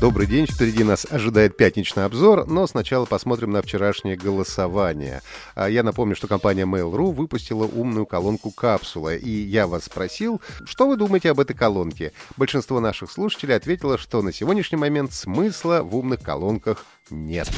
[0.00, 5.20] Добрый день, впереди нас ожидает пятничный обзор, но сначала посмотрим на вчерашнее голосование.
[5.54, 10.88] А Я напомню, что компания Mail.ru выпустила умную колонку «Капсула», и я вас спросил, что
[10.88, 12.14] вы думаете об этой колонке?
[12.38, 17.48] Большинство наших слушателей ответило, что на сегодняшний момент смысла в умных колонках нет.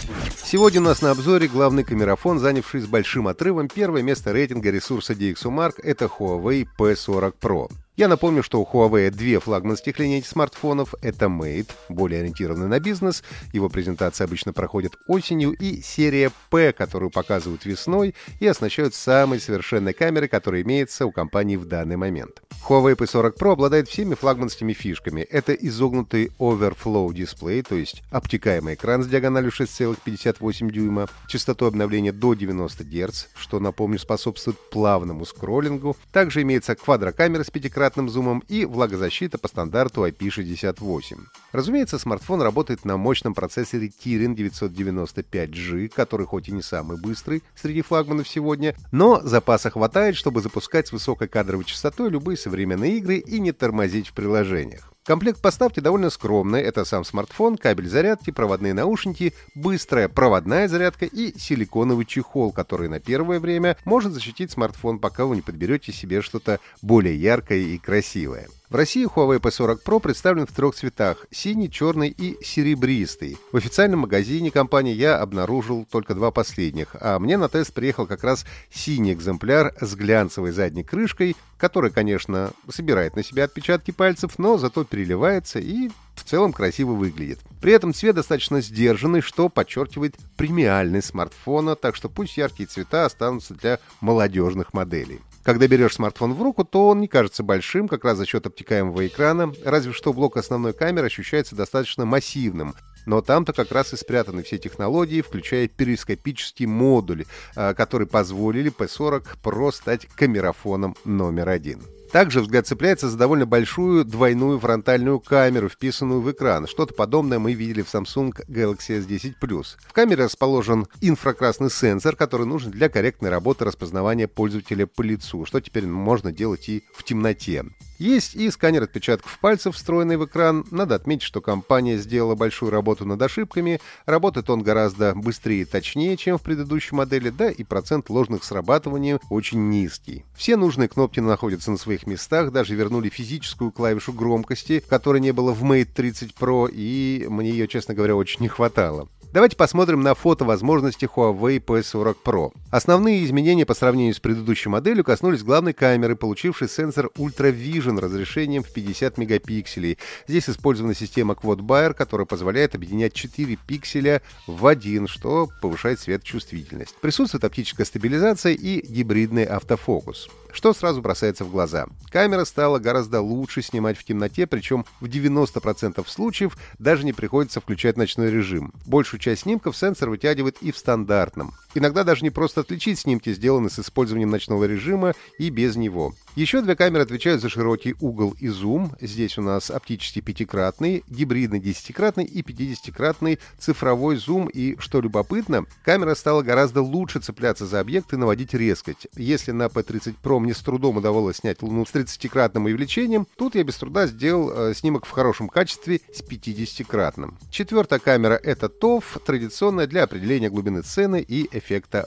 [0.43, 5.13] Сегодня у нас на обзоре главный камерафон, занявший с большим отрывом первое место рейтинга ресурса
[5.13, 7.71] DxOMark, это Huawei P40 Pro.
[7.95, 10.95] Я напомню, что у Huawei две флагманских линейки смартфонов.
[11.03, 13.23] Это Mate, более ориентированный на бизнес.
[13.53, 15.53] Его презентация обычно проходит осенью.
[15.53, 21.57] И серия P, которую показывают весной и оснащают самой совершенной камерой, которая имеется у компании
[21.57, 22.41] в данный момент.
[22.67, 25.21] Huawei P40 Pro обладает всеми флагманскими фишками.
[25.21, 32.35] Это изогнутый Overflow дисплей, то есть обтекаемый экран с диагональю 6,58 дюйма, частотой обновления до
[32.35, 35.97] 90 Гц, что, напомню, способствует плавному скроллингу.
[36.13, 41.19] Также имеется квадрокамера с пятикратным зумом и влагозащита по стандарту IP68.
[41.53, 47.83] Разумеется, смартфон работает на мощном процессоре Kirin 995G, который хоть и не самый быстрый среди
[47.83, 53.41] флагманов сегодня, но запаса хватает, чтобы запускать с высокой кадровой частотой любые современные игры и
[53.41, 54.92] не тормозить в приложениях.
[55.05, 56.61] Комплект поставки довольно скромный.
[56.61, 63.01] Это сам смартфон, кабель зарядки, проводные наушники, быстрая проводная зарядка и силиконовый чехол, который на
[63.01, 68.49] первое время может защитить смартфон, пока вы не подберете себе что-то более яркое и красивое.
[68.73, 73.37] В России Huawei P40 Pro представлен в трех цветах– синий, черный и серебристый.
[73.53, 78.25] В официальном магазине компании я обнаружил только два последних, а мне на тест приехал как
[78.25, 84.57] раз синий экземпляр с глянцевой задней крышкой, который, конечно, собирает на себя отпечатки пальцев, но
[84.57, 87.41] зато переливается и в целом красиво выглядит.
[87.61, 93.53] При этом цвет достаточно сдержанный, что подчеркивает премиальность смартфона, так что пусть яркие цвета останутся
[93.53, 95.21] для молодежных моделей.
[95.43, 99.07] Когда берешь смартфон в руку, то он не кажется большим, как раз за счет обтекаемого
[99.07, 102.75] экрана, разве что блок основной камеры ощущается достаточно массивным.
[103.07, 107.25] Но там-то как раз и спрятаны все технологии, включая перископический модуль,
[107.57, 111.83] а, который позволили P40 Pro стать камерафоном номер один.
[112.13, 116.67] Также взгляд цепляется за довольно большую двойную фронтальную камеру, вписанную в экран.
[116.67, 119.79] Что-то подобное мы видели в Samsung Galaxy S10 Plus.
[119.79, 125.63] В камере расположен инфракрасный сенсор, который нужен для корректной работы распознавания пользователя по лицу, что
[125.63, 127.65] теперь можно делать и в темноте.
[128.03, 130.67] Есть и сканер отпечатков пальцев, встроенный в экран.
[130.73, 133.81] Надо отметить, что компания сделала большую работу над ошибками.
[134.07, 139.19] Работает он гораздо быстрее и точнее, чем в предыдущей модели, да и процент ложных срабатываний
[139.31, 140.25] очень низкий.
[140.35, 145.53] Все нужные кнопки находятся на своих местах, даже вернули физическую клавишу громкости, которой не было
[145.53, 149.09] в Mate 30 Pro, и мне ее, честно говоря, очень не хватало.
[149.33, 152.53] Давайте посмотрим на фото возможности Huawei P40 Pro.
[152.71, 158.63] Основные изменения по сравнению с предыдущей моделью коснулись главной камеры, получившей сенсор Ultra Vision разрешением
[158.63, 159.97] в 50 мегапикселей.
[160.29, 166.95] Здесь использована система Quad которая позволяет объединять 4 пикселя в один, что повышает светочувствительность.
[167.01, 170.29] Присутствует оптическая стабилизация и гибридный автофокус.
[170.53, 171.87] Что сразу бросается в глаза?
[172.11, 177.97] Камера стала гораздо лучше снимать в темноте, причем в 90% случаев даже не приходится включать
[177.97, 178.73] ночной режим.
[178.87, 181.55] Большую часть снимков сенсор вытягивает и в стандартном.
[181.75, 186.15] Иногда даже не просто отличить снимки, сделанные с использованием ночного режима и без него.
[186.35, 188.93] Еще две камеры отвечают за широкий угол и зум.
[189.01, 194.49] Здесь у нас оптический пятикратный, гибридный десятикратный и 50-кратный цифровой зум.
[194.49, 199.09] И, что любопытно, камера стала гораздо лучше цепляться за объект и наводить резкость.
[199.17, 203.65] Если на P30 Pro мне с трудом удавалось снять Луну с 30-кратным увеличением, тут я
[203.65, 207.35] без труда сделал э, снимок в хорошем качестве с 50-кратным.
[207.51, 211.49] Четвертая камера— это TOF, традиционная для определения глубины сцены и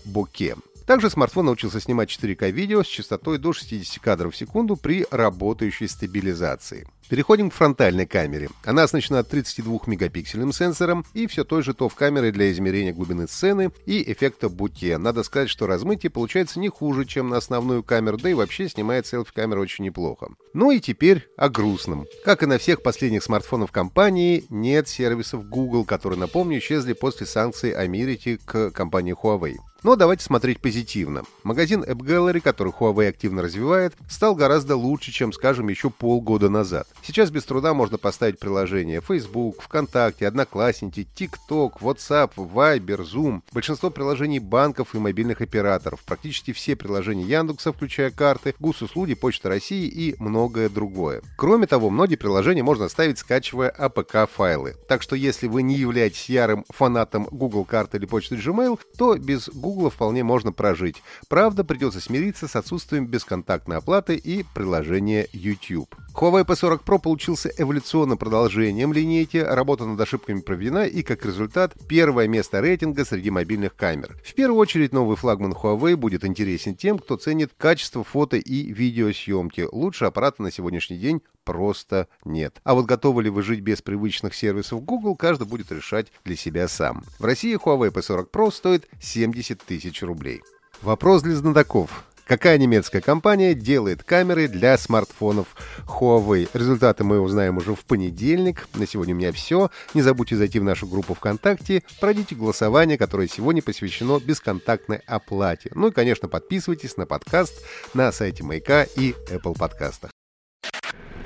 [0.06, 0.56] боке.
[0.86, 5.88] Также смартфон научился снимать 4К видео с частотой до 60 кадров в секунду при работающей
[5.88, 6.88] стабилизации.
[7.10, 8.50] Переходим к фронтальной камере.
[8.64, 14.50] Она оснащена 32-мегапиксельным сенсором и все той же TOF-камерой для измерения глубины сцены и эффекта
[14.50, 14.98] буке.
[14.98, 19.06] Надо сказать, что размытие получается не хуже, чем на основную камеру, да и вообще снимает
[19.06, 20.30] селфи-камера очень неплохо.
[20.54, 22.08] Ну и теперь о грустном.
[22.24, 27.72] Как и на всех последних смартфонов компании, нет сервисов Google, которые, напомню, исчезли после санкций
[27.72, 29.58] Америки к компании Huawei.
[29.86, 31.22] Но давайте смотреть позитивно.
[31.44, 36.88] Магазин App Gallery, который Huawei активно развивает, стал гораздо лучше, чем, скажем, еще полгода назад.
[37.06, 44.40] Сейчас без труда можно поставить приложение Facebook, ВКонтакте, Одноклассники, TikTok, WhatsApp, Viber, Zoom, большинство приложений
[44.40, 50.68] банков и мобильных операторов, практически все приложения Яндекса, включая карты, госуслуги, Почта России и многое
[50.68, 51.22] другое.
[51.38, 54.74] Кроме того, многие приложения можно ставить, скачивая APK-файлы.
[54.90, 59.48] Так что если вы не являетесь ярым фанатом Google карты или почты Gmail, то без
[59.50, 61.04] Google вполне можно прожить.
[61.30, 65.96] Правда, придется смириться с отсутствием бесконтактной оплаты и приложения YouTube.
[66.16, 72.30] Huawei P40 Pro получился эволюционным продолжением линейки, работа над ошибками проведена и, как результат, первое
[72.30, 74.18] место рейтинга среди мобильных камер.
[74.24, 79.68] В первую очередь, новый флагман Huawei будет интересен тем, кто ценит качество фото и видеосъемки.
[79.70, 82.62] Лучше аппарата на сегодняшний день просто нет.
[82.64, 86.70] А вот готовы ли вы жить без привычных сервисов Google, каждый будет решать для себя
[86.70, 87.04] сам.
[87.20, 90.42] В России Huawei P40 Pro стоит 70 тысяч рублей.
[90.82, 92.06] Вопрос для знатоков.
[92.26, 95.56] Какая немецкая компания делает камеры для смартфонов
[95.86, 96.50] Huawei?
[96.54, 98.68] Результаты мы узнаем уже в понедельник.
[98.74, 99.70] На сегодня у меня все.
[99.94, 105.72] Не забудьте зайти в нашу группу ВКонтакте, пройдите голосование, которое сегодня посвящено бесконтактной оплате.
[105.76, 107.64] Ну и, конечно, подписывайтесь на подкаст
[107.94, 110.10] на сайте Маяка и Apple подкастах.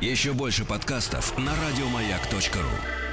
[0.02, 3.09] Еще больше подкастов на радиомаяк.ру